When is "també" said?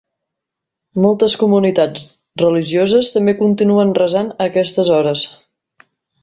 3.17-3.37